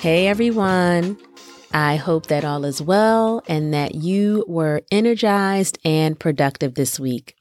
Hey 0.00 0.28
everyone. 0.28 1.18
I 1.74 1.96
hope 1.96 2.28
that 2.28 2.42
all 2.42 2.64
is 2.64 2.80
well 2.80 3.42
and 3.46 3.74
that 3.74 3.96
you 3.96 4.46
were 4.48 4.80
energized 4.90 5.78
and 5.84 6.18
productive 6.18 6.74
this 6.74 6.98
week. 6.98 7.36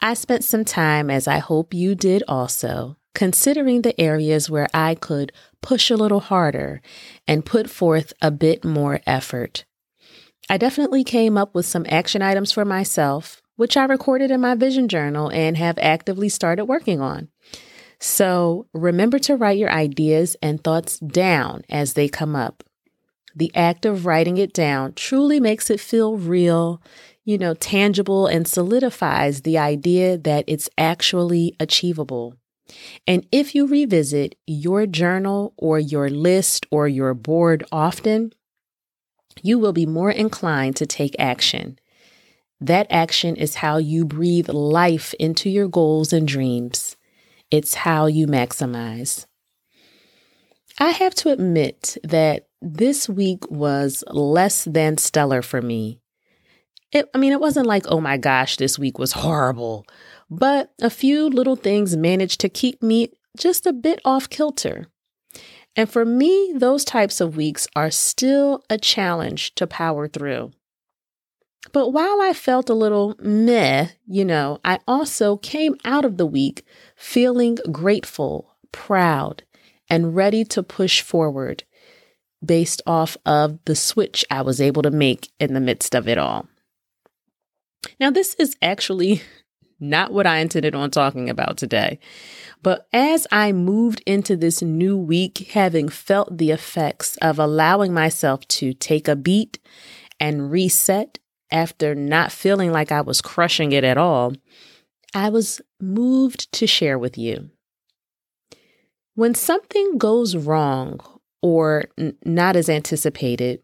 I 0.00 0.14
spent 0.14 0.42
some 0.42 0.64
time, 0.64 1.10
as 1.10 1.28
I 1.28 1.36
hope 1.36 1.74
you 1.74 1.94
did 1.94 2.22
also, 2.26 2.96
considering 3.14 3.82
the 3.82 4.00
areas 4.00 4.48
where 4.48 4.68
I 4.72 4.94
could 4.94 5.32
push 5.60 5.90
a 5.90 5.96
little 5.96 6.20
harder 6.20 6.80
and 7.28 7.44
put 7.44 7.68
forth 7.68 8.14
a 8.22 8.30
bit 8.30 8.64
more 8.64 9.00
effort. 9.06 9.66
I 10.48 10.56
definitely 10.56 11.04
came 11.04 11.36
up 11.36 11.54
with 11.54 11.66
some 11.66 11.84
action 11.90 12.22
items 12.22 12.52
for 12.52 12.64
myself, 12.64 13.42
which 13.56 13.76
I 13.76 13.84
recorded 13.84 14.30
in 14.30 14.40
my 14.40 14.54
vision 14.54 14.88
journal 14.88 15.30
and 15.30 15.58
have 15.58 15.76
actively 15.76 16.30
started 16.30 16.64
working 16.64 17.02
on. 17.02 17.28
So 18.02 18.66
remember 18.74 19.20
to 19.20 19.36
write 19.36 19.58
your 19.58 19.70
ideas 19.70 20.36
and 20.42 20.62
thoughts 20.62 20.98
down 20.98 21.62
as 21.70 21.92
they 21.92 22.08
come 22.08 22.34
up. 22.34 22.64
The 23.36 23.54
act 23.54 23.86
of 23.86 24.04
writing 24.04 24.38
it 24.38 24.52
down 24.52 24.94
truly 24.94 25.38
makes 25.38 25.70
it 25.70 25.78
feel 25.78 26.16
real, 26.16 26.82
you 27.24 27.38
know, 27.38 27.54
tangible, 27.54 28.26
and 28.26 28.48
solidifies 28.48 29.42
the 29.42 29.56
idea 29.56 30.18
that 30.18 30.44
it's 30.48 30.68
actually 30.76 31.54
achievable. 31.60 32.34
And 33.06 33.24
if 33.30 33.54
you 33.54 33.68
revisit 33.68 34.34
your 34.48 34.84
journal 34.86 35.54
or 35.56 35.78
your 35.78 36.10
list 36.10 36.66
or 36.72 36.88
your 36.88 37.14
board 37.14 37.62
often, 37.70 38.32
you 39.44 39.60
will 39.60 39.72
be 39.72 39.86
more 39.86 40.10
inclined 40.10 40.74
to 40.76 40.86
take 40.86 41.14
action. 41.20 41.78
That 42.60 42.88
action 42.90 43.36
is 43.36 43.56
how 43.56 43.76
you 43.76 44.04
breathe 44.04 44.48
life 44.48 45.14
into 45.20 45.48
your 45.48 45.68
goals 45.68 46.12
and 46.12 46.26
dreams. 46.26 46.91
It's 47.52 47.74
how 47.74 48.06
you 48.06 48.26
maximize. 48.26 49.26
I 50.80 50.88
have 50.88 51.14
to 51.16 51.28
admit 51.28 51.98
that 52.02 52.46
this 52.62 53.10
week 53.10 53.48
was 53.50 54.02
less 54.08 54.64
than 54.64 54.96
stellar 54.96 55.42
for 55.42 55.60
me. 55.60 56.00
It, 56.92 57.10
I 57.14 57.18
mean, 57.18 57.32
it 57.32 57.40
wasn't 57.40 57.66
like, 57.66 57.84
oh 57.88 58.00
my 58.00 58.16
gosh, 58.16 58.56
this 58.56 58.78
week 58.78 58.98
was 58.98 59.12
horrible, 59.12 59.84
but 60.30 60.72
a 60.80 60.88
few 60.88 61.28
little 61.28 61.56
things 61.56 61.94
managed 61.94 62.40
to 62.40 62.48
keep 62.48 62.82
me 62.82 63.10
just 63.38 63.66
a 63.66 63.72
bit 63.74 64.00
off 64.02 64.30
kilter. 64.30 64.86
And 65.76 65.90
for 65.90 66.06
me, 66.06 66.54
those 66.56 66.86
types 66.86 67.20
of 67.20 67.36
weeks 67.36 67.68
are 67.76 67.90
still 67.90 68.64
a 68.70 68.78
challenge 68.78 69.54
to 69.56 69.66
power 69.66 70.08
through. 70.08 70.52
But 71.70 71.90
while 71.90 72.20
I 72.20 72.32
felt 72.32 72.68
a 72.68 72.74
little 72.74 73.14
meh, 73.20 73.88
you 74.06 74.24
know, 74.24 74.58
I 74.64 74.80
also 74.88 75.36
came 75.36 75.76
out 75.84 76.04
of 76.04 76.16
the 76.16 76.26
week 76.26 76.66
feeling 76.96 77.58
grateful, 77.70 78.56
proud, 78.72 79.44
and 79.88 80.16
ready 80.16 80.44
to 80.46 80.62
push 80.62 81.02
forward 81.02 81.62
based 82.44 82.82
off 82.86 83.16
of 83.24 83.58
the 83.66 83.76
switch 83.76 84.24
I 84.28 84.42
was 84.42 84.60
able 84.60 84.82
to 84.82 84.90
make 84.90 85.30
in 85.38 85.54
the 85.54 85.60
midst 85.60 85.94
of 85.94 86.08
it 86.08 86.18
all. 86.18 86.48
Now, 88.00 88.10
this 88.10 88.34
is 88.34 88.56
actually 88.60 89.22
not 89.80 90.12
what 90.12 90.26
I 90.26 90.38
intended 90.38 90.74
on 90.74 90.90
talking 90.90 91.30
about 91.30 91.56
today. 91.56 92.00
But 92.62 92.86
as 92.92 93.26
I 93.32 93.52
moved 93.52 94.02
into 94.06 94.36
this 94.36 94.62
new 94.62 94.96
week, 94.96 95.50
having 95.52 95.88
felt 95.88 96.38
the 96.38 96.50
effects 96.50 97.16
of 97.18 97.38
allowing 97.38 97.92
myself 97.92 98.46
to 98.48 98.72
take 98.72 99.08
a 99.08 99.16
beat 99.16 99.58
and 100.20 100.50
reset 100.50 101.18
after 101.52 101.94
not 101.94 102.32
feeling 102.32 102.72
like 102.72 102.90
I 102.90 103.02
was 103.02 103.20
crushing 103.20 103.72
it 103.72 103.84
at 103.84 103.98
all, 103.98 104.32
I 105.14 105.28
was 105.28 105.60
moved 105.80 106.50
to 106.52 106.66
share 106.66 106.98
with 106.98 107.18
you. 107.18 107.50
When 109.14 109.34
something 109.34 109.98
goes 109.98 110.34
wrong 110.34 110.98
or 111.42 111.84
n- 111.98 112.16
not 112.24 112.56
as 112.56 112.70
anticipated, 112.70 113.62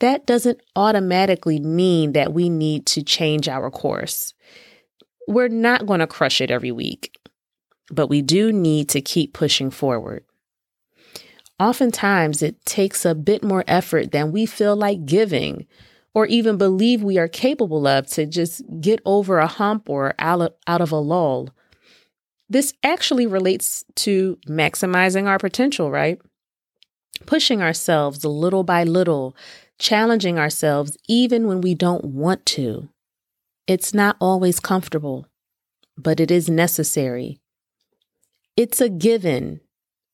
that 0.00 0.26
doesn't 0.26 0.60
automatically 0.74 1.60
mean 1.60 2.12
that 2.12 2.32
we 2.32 2.48
need 2.48 2.86
to 2.86 3.02
change 3.02 3.48
our 3.48 3.70
course. 3.70 4.34
We're 5.28 5.48
not 5.48 5.86
going 5.86 6.00
to 6.00 6.06
crush 6.06 6.40
it 6.40 6.50
every 6.50 6.72
week, 6.72 7.16
but 7.92 8.08
we 8.08 8.20
do 8.20 8.52
need 8.52 8.88
to 8.88 9.00
keep 9.00 9.32
pushing 9.32 9.70
forward. 9.70 10.24
Oftentimes, 11.60 12.42
it 12.42 12.64
takes 12.64 13.04
a 13.04 13.14
bit 13.14 13.44
more 13.44 13.62
effort 13.68 14.12
than 14.12 14.32
we 14.32 14.46
feel 14.46 14.74
like 14.74 15.04
giving 15.04 15.66
or 16.14 16.26
even 16.26 16.56
believe 16.56 17.02
we 17.02 17.18
are 17.18 17.28
capable 17.28 17.86
of 17.86 18.06
to 18.08 18.26
just 18.26 18.62
get 18.80 19.00
over 19.04 19.38
a 19.38 19.46
hump 19.46 19.88
or 19.88 20.14
out 20.18 20.52
of, 20.66 20.92
a 20.92 20.96
lull. 20.96 21.50
This 22.48 22.74
actually 22.82 23.26
relates 23.26 23.84
to 23.96 24.36
maximizing 24.48 25.26
our 25.26 25.38
potential, 25.38 25.90
right? 25.90 26.20
Pushing 27.26 27.62
ourselves 27.62 28.24
little 28.24 28.64
by 28.64 28.82
little, 28.82 29.36
challenging 29.78 30.38
ourselves 30.38 30.96
even 31.08 31.46
when 31.46 31.60
we 31.60 31.74
don't 31.74 32.04
want 32.04 32.44
to. 32.46 32.88
It's 33.66 33.94
not 33.94 34.16
always 34.20 34.58
comfortable, 34.58 35.26
but 35.96 36.18
it 36.18 36.30
is 36.30 36.50
necessary. 36.50 37.38
It's 38.56 38.80
a 38.80 38.88
given 38.88 39.60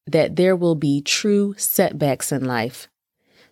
that 0.07 0.37
there 0.37 0.55
will 0.55 0.75
be 0.75 1.01
true 1.01 1.55
setbacks 1.57 2.33
in 2.33 2.45
life. 2.45 2.89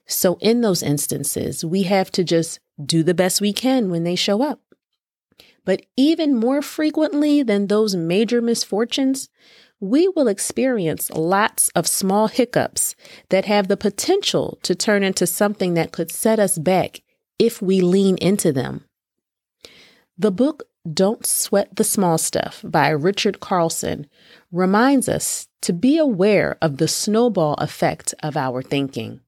So, 0.07 0.37
in 0.41 0.61
those 0.61 0.83
instances, 0.83 1.65
we 1.65 1.85
have 1.85 2.11
to 2.13 2.25
just 2.25 2.61
do 2.85 3.03
the 3.03 3.15
best 3.15 3.41
we 3.41 3.53
can 3.53 3.91
when 3.91 4.05
they 4.05 4.17
show 4.17 4.43
up. 4.43 4.61
But 5.65 5.87
even 5.97 6.35
more 6.35 6.61
frequently 6.61 7.43
than 7.43 7.67
those 7.67 7.97
major 7.97 8.43
misfortunes, 8.43 9.31
we 9.81 10.09
will 10.09 10.29
experience 10.29 11.11
lots 11.11 11.69
of 11.71 11.87
small 11.87 12.29
hiccups 12.29 12.95
that 13.31 13.45
have 13.47 13.69
the 13.69 13.77
potential 13.77 14.59
to 14.63 14.75
turn 14.75 15.03
into 15.03 15.27
something 15.27 15.75
that 15.75 15.93
could 15.93 16.11
set 16.11 16.39
us 16.39 16.59
back 16.59 17.03
if 17.39 17.61
we 17.61 17.81
lean 17.81 18.17
into 18.19 18.53
them. 18.53 18.85
The 20.17 20.31
book 20.31 20.65
Don't 20.91 21.27
Sweat 21.27 21.75
the 21.77 21.85
Small 21.85 22.19
Stuff 22.19 22.63
by 22.65 22.89
Richard 22.91 23.41
Carlson 23.41 24.07
reminds 24.53 25.09
us 25.09 25.49
to 25.63 25.73
be 25.73 25.99
aware 25.99 26.57
of 26.63 26.77
the 26.77 26.89
snowball 26.89 27.55
effect 27.55 28.15
of 28.23 28.37
our 28.37 28.63
thinking. 28.63 29.21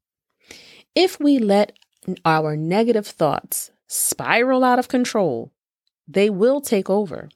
If 0.97 1.21
we 1.21 1.39
let 1.39 1.79
our 2.25 2.57
negative 2.57 3.07
thoughts 3.07 3.71
spiral 3.87 4.65
out 4.65 4.79
of 4.79 4.89
control, 4.89 5.53
they 6.09 6.31
will 6.31 6.63
take 6.63 6.89
over. 6.89 7.29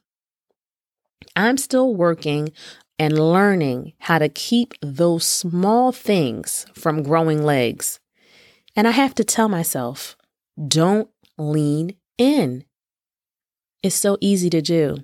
I'm 1.35 1.57
still 1.57 1.95
working 1.95 2.53
and 2.97 3.19
learning 3.19 3.93
how 3.99 4.17
to 4.17 4.29
keep 4.29 4.73
those 4.81 5.27
small 5.27 5.91
things 5.91 6.65
from 6.73 7.03
growing 7.03 7.43
legs. 7.43 7.99
And 8.75 8.87
I 8.87 8.91
have 8.91 9.13
to 9.15 9.23
tell 9.23 9.47
myself, 9.47 10.17
don't 10.67 11.09
lean 11.37 11.95
in. 12.17 12.65
It's 13.83 13.95
so 13.95 14.17
easy 14.21 14.49
to 14.49 14.61
do. 14.63 14.97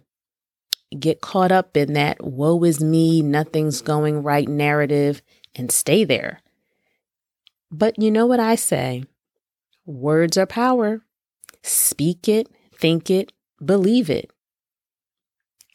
Get 0.97 1.21
caught 1.21 1.51
up 1.51 1.77
in 1.77 1.93
that 1.93 2.23
woe 2.23 2.63
is 2.63 2.81
me, 2.81 3.21
nothing's 3.21 3.81
going 3.81 4.23
right 4.23 4.47
narrative 4.47 5.21
and 5.53 5.71
stay 5.71 6.03
there. 6.03 6.41
But 7.71 8.01
you 8.01 8.11
know 8.11 8.25
what 8.25 8.39
I 8.39 8.55
say? 8.55 9.03
Words 9.85 10.37
are 10.37 10.45
power. 10.45 11.01
Speak 11.63 12.27
it, 12.27 12.47
think 12.73 13.09
it, 13.09 13.33
believe 13.63 14.09
it. 14.09 14.31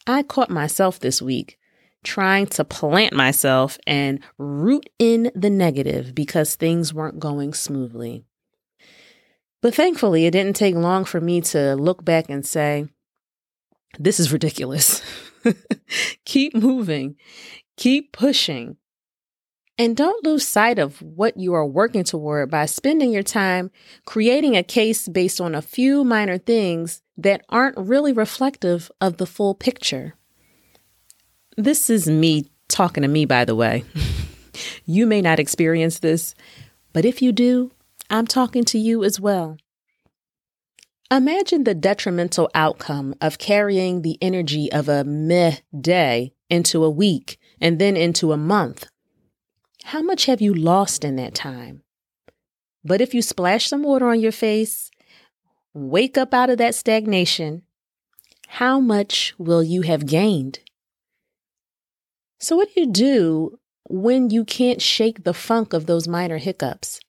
I 0.05 0.23
caught 0.23 0.49
myself 0.49 0.99
this 0.99 1.21
week 1.21 1.57
trying 2.03 2.45
to 2.45 2.63
plant 2.63 3.13
myself 3.13 3.77
and 3.87 4.19
root 4.37 4.89
in 4.99 5.31
the 5.33 5.49
negative 5.49 6.13
because 6.13 6.55
things 6.55 6.93
weren't 6.93 7.19
going 7.19 7.53
smoothly. 7.53 8.25
But 9.61 9.73
thankfully, 9.73 10.25
it 10.25 10.31
didn't 10.31 10.57
take 10.57 10.75
long 10.75 11.05
for 11.05 11.21
me 11.21 11.39
to 11.41 11.75
look 11.75 12.03
back 12.03 12.29
and 12.29 12.45
say, 12.45 12.87
This 13.97 14.19
is 14.19 14.33
ridiculous. 14.33 15.01
keep 16.25 16.53
moving, 16.53 17.15
keep 17.77 18.11
pushing. 18.11 18.77
And 19.83 19.97
don't 19.97 20.23
lose 20.23 20.47
sight 20.47 20.79
of 20.79 21.01
what 21.01 21.35
you 21.35 21.53
are 21.53 21.65
working 21.65 22.05
toward 22.05 22.49
by 22.49 22.67
spending 22.67 23.11
your 23.11 23.21
time 23.21 23.69
creating 24.05 24.55
a 24.55 24.63
case 24.63 25.09
based 25.09 25.41
on 25.41 25.53
a 25.53 25.61
few 25.61 26.05
minor 26.05 26.37
things 26.37 27.01
that 27.17 27.43
aren't 27.49 27.77
really 27.77 28.13
reflective 28.13 28.89
of 29.01 29.17
the 29.17 29.25
full 29.25 29.53
picture. 29.53 30.15
This 31.57 31.89
is 31.89 32.07
me 32.07 32.49
talking 32.69 33.01
to 33.01 33.09
me, 33.09 33.25
by 33.25 33.43
the 33.43 33.55
way. 33.55 33.83
You 34.85 35.05
may 35.05 35.21
not 35.21 35.39
experience 35.39 35.99
this, 35.99 36.33
but 36.93 37.03
if 37.03 37.21
you 37.21 37.33
do, 37.33 37.71
I'm 38.09 38.27
talking 38.27 38.63
to 38.65 38.79
you 38.79 39.03
as 39.03 39.19
well. 39.19 39.57
Imagine 41.11 41.65
the 41.65 41.75
detrimental 41.75 42.49
outcome 42.53 43.15
of 43.19 43.37
carrying 43.37 44.01
the 44.01 44.17
energy 44.21 44.71
of 44.71 44.87
a 44.87 45.03
meh 45.03 45.57
day 45.77 46.33
into 46.49 46.85
a 46.85 46.89
week 46.89 47.37
and 47.59 47.79
then 47.79 47.97
into 47.97 48.31
a 48.31 48.37
month. 48.37 48.85
How 49.83 50.01
much 50.01 50.25
have 50.25 50.41
you 50.41 50.53
lost 50.53 51.03
in 51.03 51.17
that 51.17 51.35
time? 51.35 51.83
But 52.85 53.01
if 53.01 53.13
you 53.13 53.21
splash 53.21 53.67
some 53.67 53.83
water 53.83 54.07
on 54.07 54.19
your 54.19 54.31
face, 54.31 54.89
wake 55.73 56.17
up 56.17 56.33
out 56.33 56.49
of 56.49 56.57
that 56.57 56.73
stagnation, 56.73 57.63
how 58.47 58.79
much 58.79 59.33
will 59.37 59.61
you 59.61 59.81
have 59.81 60.05
gained? 60.05 60.59
So, 62.39 62.55
what 62.55 62.69
do 62.73 62.81
you 62.81 62.87
do 62.87 63.59
when 63.89 64.29
you 64.29 64.45
can't 64.45 64.81
shake 64.81 65.23
the 65.23 65.33
funk 65.33 65.73
of 65.73 65.85
those 65.85 66.07
minor 66.07 66.37
hiccups? 66.37 66.99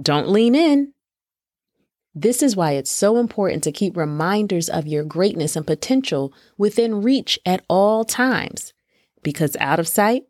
Don't 0.00 0.28
lean 0.28 0.54
in. 0.54 0.94
This 2.14 2.42
is 2.42 2.56
why 2.56 2.72
it's 2.72 2.90
so 2.90 3.18
important 3.18 3.62
to 3.64 3.72
keep 3.72 3.96
reminders 3.96 4.68
of 4.68 4.86
your 4.86 5.04
greatness 5.04 5.54
and 5.54 5.66
potential 5.66 6.32
within 6.58 7.02
reach 7.02 7.38
at 7.46 7.64
all 7.68 8.04
times, 8.04 8.72
because 9.22 9.56
out 9.60 9.78
of 9.78 9.86
sight, 9.86 10.24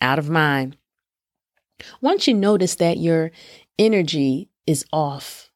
out 0.00 0.18
of 0.18 0.28
mind. 0.28 0.76
Once 2.00 2.26
you 2.26 2.34
notice 2.34 2.74
that 2.76 2.98
your 2.98 3.30
energy 3.78 4.50
is 4.66 4.84
off, 4.92 5.50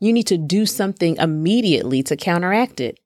you 0.00 0.12
need 0.12 0.26
to 0.26 0.38
do 0.38 0.66
something 0.66 1.16
immediately 1.16 2.02
to 2.02 2.16
counteract 2.16 2.80
it. 2.80 3.00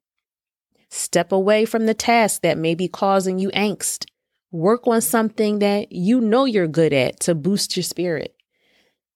Step 0.89 1.31
away 1.31 1.63
from 1.65 1.85
the 1.85 1.93
task 1.93 2.41
that 2.41 2.57
may 2.57 2.75
be 2.75 2.87
causing 2.87 3.39
you 3.39 3.49
angst. 3.51 4.05
Work 4.51 4.85
on 4.87 4.99
something 5.01 5.59
that 5.59 5.91
you 5.91 6.19
know 6.19 6.43
you're 6.43 6.67
good 6.67 6.91
at 6.91 7.21
to 7.21 7.33
boost 7.33 7.77
your 7.77 7.83
spirit. 7.83 8.35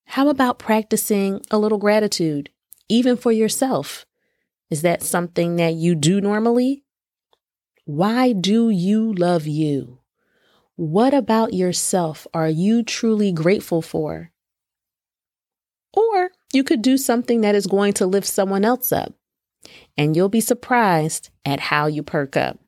How 0.05 0.29
about 0.29 0.59
practicing 0.59 1.41
a 1.51 1.57
little 1.57 1.77
gratitude, 1.77 2.49
even 2.87 3.17
for 3.17 3.31
yourself? 3.31 4.05
Is 4.69 4.81
that 4.83 5.03
something 5.03 5.57
that 5.57 5.73
you 5.73 5.95
do 5.95 6.21
normally? 6.21 6.83
Why 7.83 8.31
do 8.31 8.69
you 8.69 9.13
love 9.13 9.45
you? 9.45 9.99
What 10.77 11.13
about 11.13 11.53
yourself 11.53 12.27
are 12.33 12.49
you 12.49 12.83
truly 12.83 13.31
grateful 13.31 13.81
for? 13.81 14.31
Or 15.93 16.31
you 16.51 16.65
could 16.65 16.81
do 16.81 16.97
something 16.97 17.41
that 17.41 17.55
is 17.55 17.65
going 17.65 17.93
to 17.93 18.05
lift 18.05 18.27
someone 18.27 18.65
else 18.65 18.91
up, 18.91 19.13
and 19.97 20.15
you'll 20.15 20.27
be 20.27 20.41
surprised 20.41 21.29
at 21.45 21.61
how 21.61 21.87
you 21.87 22.03
perk 22.03 22.35
up. 22.35 22.59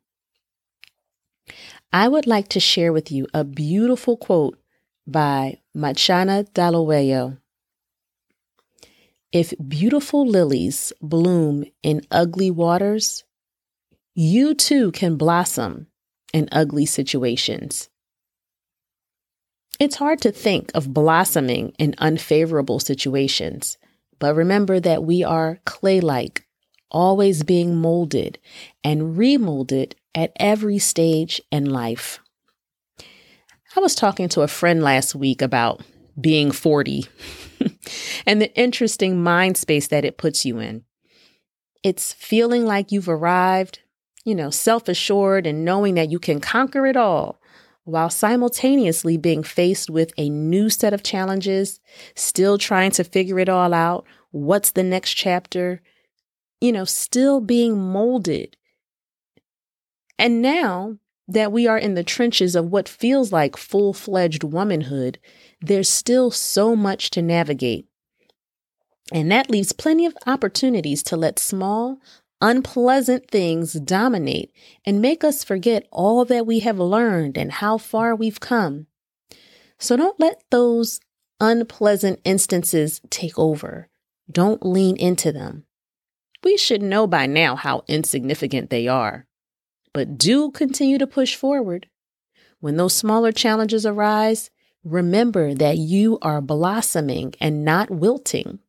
I 1.92 2.08
would 2.08 2.28
like 2.28 2.48
to 2.50 2.62
share 2.62 2.94
with 2.94 3.12
you 3.12 3.28
a 3.34 3.44
beautiful 3.44 4.16
quote 4.16 4.58
by 5.06 5.60
Matshona 5.76 6.50
Dhliwayo. 6.52 7.40
If 9.34 9.54
beautiful 9.68 10.26
lilies 10.26 10.94
bloom 11.02 11.66
in 11.84 12.02
ugly 12.10 12.52
waters, 12.52 13.26
you 14.16 14.54
too 14.54 14.92
can 14.94 15.18
blossom 15.18 15.88
in 16.34 16.48
ugly 16.54 16.86
situations. 16.86 17.90
It's 19.80 19.98
hard 19.98 20.22
to 20.22 20.32
think 20.32 20.72
of 20.74 20.94
blossoming 20.94 21.74
in 21.78 21.94
unfavorable 22.00 22.80
situations, 22.80 23.78
but 24.18 24.36
remember 24.36 24.80
that 24.80 25.04
we 25.04 25.24
are 25.24 25.60
clay 25.66 26.00
like, 26.00 26.48
always 26.90 27.44
being 27.44 27.76
molded 27.76 28.40
and 28.84 29.16
remolded 29.16 29.94
at 30.16 30.32
every 30.38 30.80
stage 30.80 31.40
in 31.52 31.66
life. 31.66 32.20
I 33.76 33.80
was 33.80 33.94
talking 33.94 34.30
to 34.30 34.42
a 34.42 34.48
friend 34.48 34.82
last 34.82 35.14
week 35.14 35.44
about 35.44 35.82
being 36.20 36.52
40 36.52 37.06
and 38.26 38.42
the 38.42 38.52
interesting 38.56 39.22
mind 39.22 39.58
space 39.58 39.88
that 39.90 40.06
it 40.06 40.18
puts 40.18 40.44
you 40.44 40.58
in. 40.58 40.86
It's 41.84 42.14
feeling 42.14 42.66
like 42.66 42.92
you've 42.92 43.10
arrived, 43.10 43.82
you 44.26 44.34
know, 44.34 44.50
self 44.50 44.88
assured 44.88 45.46
and 45.46 45.64
knowing 45.64 45.94
that 45.96 46.10
you 46.10 46.18
can 46.18 46.40
conquer 46.40 46.88
it 46.88 46.98
all 46.98 47.40
while 47.88 48.10
simultaneously 48.10 49.18
being 49.18 49.44
faced 49.44 49.90
with 49.90 50.12
a 50.18 50.30
new 50.30 50.70
set 50.70 50.94
of 50.94 51.04
challenges, 51.04 51.80
still 52.16 52.58
trying 52.58 52.92
to 52.92 53.04
figure 53.04 53.40
it 53.40 53.50
all 53.50 53.74
out. 53.74 54.06
What's 54.32 54.72
the 54.72 54.84
next 54.84 55.14
chapter? 55.14 55.82
You 56.62 56.72
know, 56.72 56.86
still 56.86 57.40
being 57.40 57.78
molded 57.78 58.58
and 60.20 60.42
now 60.42 60.98
that 61.28 61.52
we 61.52 61.68
are 61.68 61.78
in 61.78 61.94
the 61.94 62.04
trenches 62.04 62.56
of 62.56 62.72
what 62.72 62.88
feels 62.88 63.32
like 63.32 63.58
full 63.58 63.94
fledged 63.94 64.44
womanhood, 64.44 65.20
there's 65.62 65.90
still 65.90 66.32
so 66.32 66.76
much 66.76 67.10
to 67.12 67.22
navigate. 67.22 67.88
And 69.12 69.32
that 69.32 69.50
leaves 69.50 69.72
plenty 69.72 70.06
of 70.06 70.18
opportunities 70.26 71.04
to 71.04 71.18
let 71.18 71.40
small, 71.40 72.00
unpleasant 72.42 73.30
things 73.30 73.74
dominate 73.74 74.52
and 74.86 75.02
make 75.02 75.24
us 75.24 75.44
forget 75.44 75.88
all 75.92 76.26
that 76.26 76.46
we 76.46 76.60
have 76.60 76.80
learned 76.80 77.38
and 77.38 77.52
how 77.52 77.78
far 77.78 78.16
we've 78.16 78.40
come. 78.40 78.88
So 79.80 79.96
don't 79.96 80.20
let 80.20 80.44
those 80.50 81.00
unpleasant 81.40 82.20
instances 82.24 83.02
take 83.10 83.38
over. 83.38 83.90
Don't 84.32 84.66
lean 84.66 84.98
into 84.98 85.32
them. 85.32 85.66
We 86.44 86.58
should 86.58 86.82
know 86.82 87.08
by 87.08 87.26
now 87.26 87.56
how 87.56 87.84
insignificant 87.88 88.70
they 88.70 88.88
are 88.88 89.28
but 89.98 90.16
do 90.16 90.52
continue 90.52 91.00
to 91.00 91.08
push 91.08 91.36
forward. 91.36 91.88
When 92.60 92.78
those 92.78 92.94
smaller 92.94 93.32
challenges 93.32 93.84
arise, 93.84 94.52
remember 94.84 95.56
that 95.56 95.78
you 95.78 96.20
are 96.22 96.40
blossoming 96.40 97.34
and 97.42 97.66
not 97.66 97.90
wilting. 97.90 98.60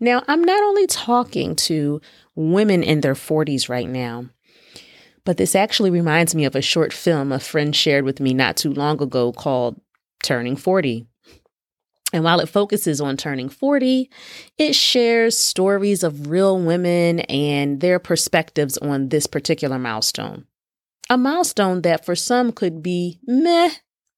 Now, 0.00 0.22
I'm 0.28 0.42
not 0.42 0.62
only 0.62 0.86
talking 0.86 1.56
to 1.56 2.00
women 2.34 2.82
in 2.82 3.00
their 3.00 3.14
40s 3.14 3.68
right 3.68 3.88
now, 3.88 4.26
but 5.24 5.36
this 5.36 5.54
actually 5.54 5.90
reminds 5.90 6.34
me 6.34 6.44
of 6.44 6.54
a 6.54 6.62
short 6.62 6.92
film 6.92 7.32
a 7.32 7.40
friend 7.40 7.74
shared 7.74 8.04
with 8.04 8.20
me 8.20 8.32
not 8.32 8.56
too 8.56 8.72
long 8.72 9.02
ago 9.02 9.32
called 9.32 9.80
Turning 10.22 10.56
40. 10.56 11.06
And 12.12 12.22
while 12.22 12.38
it 12.40 12.48
focuses 12.48 13.00
on 13.00 13.16
turning 13.16 13.48
40, 13.48 14.08
it 14.56 14.74
shares 14.74 15.36
stories 15.36 16.04
of 16.04 16.30
real 16.30 16.58
women 16.58 17.20
and 17.20 17.80
their 17.80 17.98
perspectives 17.98 18.78
on 18.78 19.08
this 19.08 19.26
particular 19.26 19.78
milestone. 19.78 20.46
A 21.10 21.18
milestone 21.18 21.82
that 21.82 22.04
for 22.04 22.14
some 22.14 22.52
could 22.52 22.82
be 22.82 23.18
meh, 23.26 23.70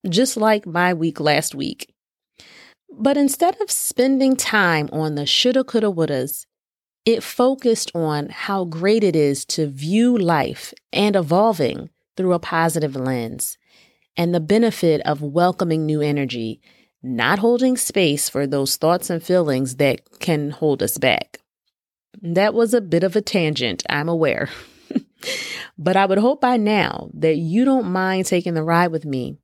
just 0.08 0.36
like 0.36 0.66
my 0.66 0.92
week 0.92 1.18
last 1.18 1.54
week. 1.54 1.94
But 2.98 3.16
instead 3.16 3.60
of 3.60 3.70
spending 3.70 4.34
time 4.34 4.88
on 4.92 5.14
the 5.14 5.24
shoulda, 5.24 5.62
coulda, 5.62 5.86
wouldas, 5.86 6.46
it 7.04 7.22
focused 7.22 7.92
on 7.94 8.28
how 8.28 8.64
great 8.64 9.04
it 9.04 9.14
is 9.14 9.44
to 9.46 9.68
view 9.68 10.18
life 10.18 10.74
and 10.92 11.14
evolving 11.14 11.90
through 12.16 12.32
a 12.32 12.40
positive 12.40 12.96
lens 12.96 13.56
and 14.16 14.34
the 14.34 14.40
benefit 14.40 15.00
of 15.02 15.22
welcoming 15.22 15.86
new 15.86 16.00
energy 16.00 16.60
not 17.02 17.38
holding 17.38 17.76
space 17.76 18.28
for 18.28 18.46
those 18.46 18.76
thoughts 18.76 19.10
and 19.10 19.22
feelings 19.22 19.76
that 19.76 20.00
can 20.18 20.50
hold 20.50 20.82
us 20.82 20.98
back. 20.98 21.38
That 22.20 22.54
was 22.54 22.74
a 22.74 22.80
bit 22.80 23.04
of 23.04 23.14
a 23.14 23.20
tangent, 23.20 23.84
I'm 23.88 24.08
aware. 24.08 24.48
but 25.78 25.96
I 25.96 26.06
would 26.06 26.18
hope 26.18 26.40
by 26.40 26.56
now 26.56 27.10
that 27.14 27.36
you 27.36 27.64
don't 27.64 27.92
mind 27.92 28.26
taking 28.26 28.54
the 28.54 28.64
ride 28.64 28.90
with 28.90 29.04
me. 29.04 29.36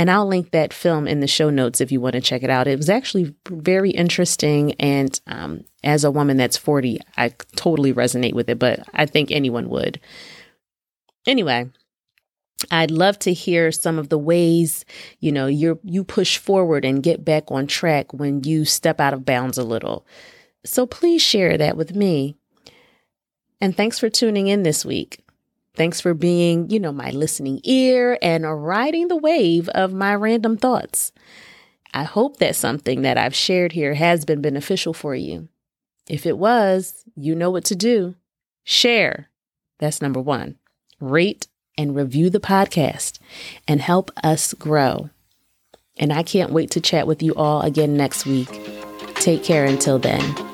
And 0.00 0.10
I'll 0.10 0.26
link 0.26 0.52
that 0.52 0.72
film 0.72 1.06
in 1.06 1.20
the 1.20 1.26
show 1.26 1.50
notes 1.50 1.78
if 1.78 1.92
you 1.92 2.00
want 2.00 2.14
to 2.14 2.22
check 2.22 2.42
it 2.42 2.48
out. 2.48 2.66
It 2.66 2.78
was 2.78 2.88
actually 2.88 3.34
very 3.50 3.90
interesting. 3.90 4.72
And 4.80 5.20
um, 5.26 5.64
as 5.84 6.04
a 6.04 6.10
woman 6.10 6.38
that's 6.38 6.56
40, 6.56 7.00
I 7.18 7.34
totally 7.54 7.92
resonate 7.92 8.32
with 8.32 8.48
it, 8.48 8.58
but 8.58 8.80
I 8.94 9.04
think 9.04 9.30
anyone 9.30 9.68
would. 9.68 10.00
Anyway, 11.26 11.68
I'd 12.70 12.90
love 12.90 13.18
to 13.18 13.34
hear 13.34 13.70
some 13.70 13.98
of 13.98 14.08
the 14.08 14.16
ways, 14.16 14.86
you 15.18 15.32
know, 15.32 15.48
you 15.48 15.78
you 15.84 16.02
push 16.02 16.38
forward 16.38 16.86
and 16.86 17.02
get 17.02 17.22
back 17.22 17.50
on 17.50 17.66
track 17.66 18.14
when 18.14 18.42
you 18.42 18.64
step 18.64 19.00
out 19.00 19.12
of 19.12 19.26
bounds 19.26 19.58
a 19.58 19.64
little. 19.64 20.06
So 20.64 20.86
please 20.86 21.20
share 21.20 21.58
that 21.58 21.76
with 21.76 21.94
me. 21.94 22.36
And 23.60 23.76
thanks 23.76 23.98
for 23.98 24.08
tuning 24.08 24.46
in 24.46 24.62
this 24.62 24.82
week. 24.82 25.22
Thanks 25.74 26.00
for 26.00 26.14
being, 26.14 26.68
you 26.70 26.80
know, 26.80 26.92
my 26.92 27.10
listening 27.10 27.60
ear 27.64 28.18
and 28.20 28.44
riding 28.64 29.08
the 29.08 29.16
wave 29.16 29.68
of 29.70 29.92
my 29.92 30.14
random 30.14 30.56
thoughts. 30.56 31.12
I 31.92 32.04
hope 32.04 32.38
that 32.38 32.56
something 32.56 33.02
that 33.02 33.18
I've 33.18 33.34
shared 33.34 33.72
here 33.72 33.94
has 33.94 34.24
been 34.24 34.40
beneficial 34.40 34.92
for 34.92 35.14
you. 35.14 35.48
If 36.08 36.26
it 36.26 36.38
was, 36.38 37.04
you 37.14 37.34
know 37.34 37.50
what 37.50 37.64
to 37.66 37.76
do. 37.76 38.14
Share. 38.64 39.30
That's 39.78 40.02
number 40.02 40.20
one. 40.20 40.56
Rate 41.00 41.46
and 41.78 41.96
review 41.96 42.30
the 42.30 42.40
podcast 42.40 43.18
and 43.66 43.80
help 43.80 44.10
us 44.22 44.54
grow. 44.54 45.10
And 45.96 46.12
I 46.12 46.22
can't 46.22 46.52
wait 46.52 46.70
to 46.72 46.80
chat 46.80 47.06
with 47.06 47.22
you 47.22 47.34
all 47.34 47.62
again 47.62 47.96
next 47.96 48.26
week. 48.26 48.48
Take 49.14 49.44
care 49.44 49.64
until 49.64 49.98
then. 49.98 50.49